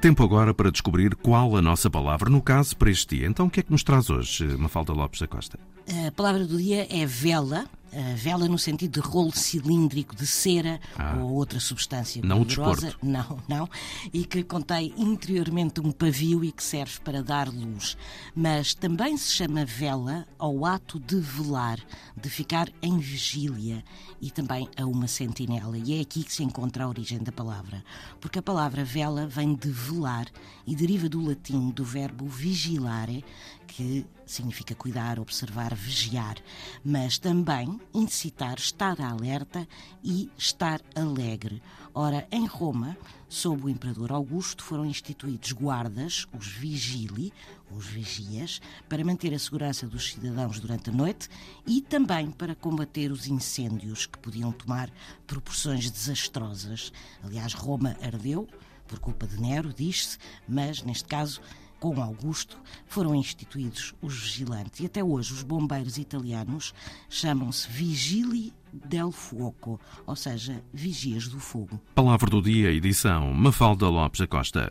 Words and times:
Tempo 0.00 0.24
agora 0.24 0.54
para 0.54 0.70
descobrir 0.70 1.14
qual 1.14 1.54
a 1.56 1.60
nossa 1.60 1.90
palavra, 1.90 2.30
no 2.30 2.40
caso, 2.40 2.74
para 2.74 2.90
este 2.90 3.18
dia. 3.18 3.26
Então, 3.26 3.46
o 3.46 3.50
que 3.50 3.60
é 3.60 3.62
que 3.62 3.70
nos 3.70 3.82
traz 3.82 4.08
hoje, 4.08 4.46
Mafalda 4.56 4.94
Lopes 4.94 5.20
da 5.20 5.26
Costa? 5.26 5.58
A 6.06 6.10
palavra 6.12 6.46
do 6.46 6.56
dia 6.56 6.86
é 6.90 7.04
vela, 7.04 7.66
a 7.92 8.14
vela 8.14 8.48
no 8.48 8.58
sentido 8.58 9.00
de 9.00 9.06
rolo 9.06 9.32
cilíndrico 9.32 10.14
de 10.14 10.26
cera 10.26 10.80
ah, 10.96 11.16
ou 11.20 11.32
outra 11.32 11.58
substância 11.58 12.22
não 12.24 12.38
poderosa. 12.38 12.94
Não, 13.02 13.38
não. 13.48 13.68
E 14.12 14.24
que 14.24 14.42
contém 14.44 14.94
interiormente 14.96 15.80
um 15.80 15.90
pavio 15.90 16.44
e 16.44 16.52
que 16.52 16.62
serve 16.62 17.00
para 17.00 17.22
dar 17.22 17.48
luz. 17.48 17.96
Mas 18.34 18.74
também 18.74 19.16
se 19.16 19.32
chama 19.32 19.64
vela 19.64 20.26
ao 20.38 20.64
ato 20.64 21.00
de 21.00 21.18
velar, 21.18 21.78
de 22.16 22.30
ficar 22.30 22.68
em 22.82 22.98
vigília 22.98 23.84
e 24.20 24.30
também 24.30 24.68
a 24.76 24.84
uma 24.84 25.08
sentinela. 25.08 25.76
E 25.78 25.98
é 25.98 26.00
aqui 26.00 26.22
que 26.22 26.32
se 26.32 26.44
encontra 26.44 26.84
a 26.84 26.88
origem 26.88 27.18
da 27.18 27.32
palavra. 27.32 27.82
Porque 28.20 28.38
a 28.38 28.42
palavra 28.42 28.84
vela 28.84 29.26
vem 29.26 29.54
de 29.54 29.70
velar 29.70 30.26
e 30.66 30.76
deriva 30.76 31.08
do 31.08 31.20
latim 31.20 31.70
do 31.70 31.84
verbo 31.84 32.26
vigilare, 32.28 33.24
que 33.66 34.04
significa 34.26 34.74
cuidar, 34.74 35.18
observar, 35.18 35.74
vigiar, 35.74 36.36
mas 36.84 37.18
também 37.18 37.79
incitar, 37.92 38.58
estar 38.58 39.00
alerta 39.00 39.66
e 40.02 40.30
estar 40.36 40.80
alegre. 40.94 41.62
Ora, 41.94 42.26
em 42.30 42.46
Roma, 42.46 42.96
sob 43.28 43.64
o 43.64 43.68
imperador 43.68 44.12
Augusto, 44.12 44.62
foram 44.62 44.86
instituídos 44.86 45.52
guardas, 45.52 46.26
os 46.32 46.46
vigili, 46.46 47.32
os 47.70 47.86
vigias, 47.86 48.60
para 48.88 49.04
manter 49.04 49.34
a 49.34 49.38
segurança 49.38 49.86
dos 49.86 50.12
cidadãos 50.12 50.60
durante 50.60 50.90
a 50.90 50.92
noite 50.92 51.28
e 51.66 51.80
também 51.80 52.30
para 52.30 52.54
combater 52.54 53.10
os 53.10 53.26
incêndios 53.26 54.06
que 54.06 54.18
podiam 54.18 54.52
tomar 54.52 54.90
proporções 55.26 55.90
desastrosas. 55.90 56.92
Aliás, 57.22 57.54
Roma 57.54 57.96
ardeu 58.02 58.48
por 58.86 58.98
culpa 58.98 59.26
de 59.26 59.40
Nero, 59.40 59.72
diz-se, 59.72 60.18
mas 60.48 60.82
neste 60.82 61.04
caso 61.04 61.40
com 61.80 62.00
Augusto, 62.00 62.58
foram 62.86 63.14
instituídos 63.14 63.94
os 64.00 64.14
vigilantes. 64.14 64.80
E 64.80 64.86
até 64.86 65.02
hoje 65.02 65.32
os 65.32 65.42
bombeiros 65.42 65.96
italianos 65.96 66.74
chamam-se 67.08 67.68
Vigili 67.68 68.52
del 68.72 69.10
Fuoco, 69.10 69.80
ou 70.06 70.14
seja, 70.14 70.62
vigias 70.72 71.26
do 71.26 71.40
fogo. 71.40 71.80
Palavra 71.94 72.30
do 72.30 72.40
dia, 72.40 72.70
edição 72.70 73.32
Mafalda 73.32 73.88
Lopes 73.88 74.20
da 74.20 74.26
Costa. 74.28 74.70